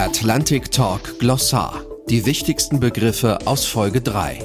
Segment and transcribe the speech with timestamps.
[0.00, 1.82] Atlantic Talk Glossar.
[2.08, 4.38] Die wichtigsten Begriffe aus Folge 3.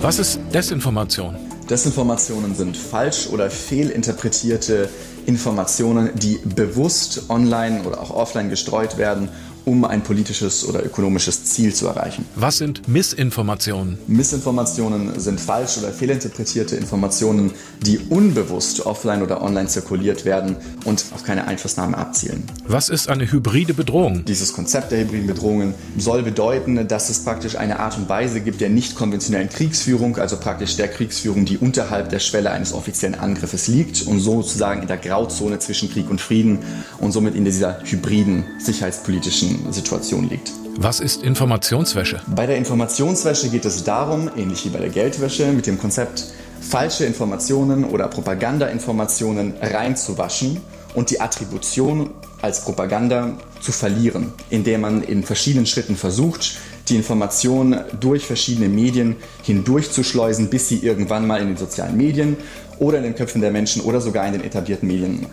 [0.00, 1.34] Was ist Desinformation?
[1.68, 4.88] Desinformationen sind falsch oder fehlinterpretierte
[5.26, 9.28] Informationen, die bewusst online oder auch offline gestreut werden,
[9.64, 12.24] um ein politisches oder ökonomisches Ziel zu erreichen.
[12.36, 13.98] Was sind Missinformationen?
[14.06, 17.52] Missinformationen sind falsch oder fehlinterpretierte Informationen,
[17.84, 22.44] die unbewusst offline oder online zirkuliert werden und auf keine Einflussnahme abzielen.
[22.66, 24.24] Was ist eine hybride Bedrohung?
[24.24, 28.60] Dieses Konzept der hybriden Bedrohungen soll bedeuten, dass es praktisch eine Art und Weise gibt
[28.60, 33.68] der nicht konventionellen Kriegsführung, also praktisch der Kriegsführung, die unterhalb der Schwelle eines offiziellen Angriffes
[33.68, 36.60] liegt und sozusagen in der Grauzone zwischen Krieg und Frieden
[36.98, 40.52] und somit in dieser hybriden sicherheitspolitischen Situation liegt.
[40.76, 42.20] Was ist Informationswäsche?
[42.34, 46.24] Bei der Informationswäsche geht es darum, ähnlich wie bei der Geldwäsche, mit dem Konzept
[46.60, 50.60] falsche Informationen oder Propagandainformationen reinzuwaschen
[50.94, 56.56] und die Attribution als Propaganda zu verlieren, indem man in verschiedenen Schritten versucht,
[56.88, 62.36] die Information durch verschiedene Medien hindurchzuschleusen, bis sie irgendwann mal in den sozialen Medien
[62.78, 65.26] oder in den Köpfen der Menschen oder sogar in den etablierten Medien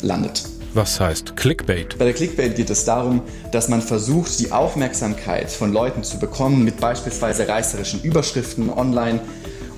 [0.00, 0.44] landet.
[0.74, 1.96] Was heißt Clickbait?
[1.98, 3.22] Bei der Clickbait geht es darum,
[3.52, 9.20] dass man versucht, die Aufmerksamkeit von Leuten zu bekommen mit beispielsweise reißerischen Überschriften online,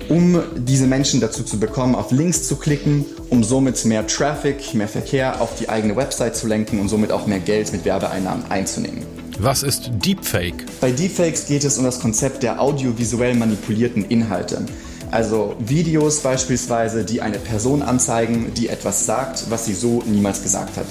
[0.09, 4.87] um diese Menschen dazu zu bekommen, auf Links zu klicken, um somit mehr Traffic, mehr
[4.87, 9.05] Verkehr auf die eigene Website zu lenken und somit auch mehr Geld mit Werbeeinnahmen einzunehmen.
[9.37, 10.65] Was ist Deepfake?
[10.81, 14.65] Bei Deepfakes geht es um das Konzept der audiovisuell manipulierten Inhalte.
[15.11, 20.75] Also Videos beispielsweise, die eine Person anzeigen, die etwas sagt, was sie so niemals gesagt
[20.75, 20.85] hat.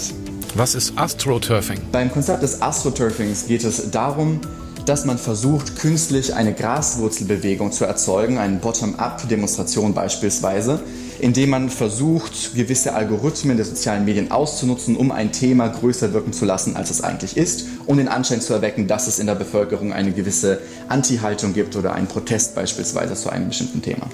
[0.54, 1.78] Was ist Astroturfing?
[1.92, 4.40] Beim Konzept des Astroturfings geht es darum,
[4.86, 10.80] dass man versucht, künstlich eine Graswurzelbewegung zu erzeugen, eine Bottom-up-Demonstration beispielsweise,
[11.20, 16.44] indem man versucht, gewisse Algorithmen der sozialen Medien auszunutzen, um ein Thema größer wirken zu
[16.44, 19.92] lassen, als es eigentlich ist, um den Anschein zu erwecken, dass es in der Bevölkerung
[19.92, 24.08] eine gewisse Anti-Haltung gibt oder einen Protest beispielsweise zu einem bestimmten Thema.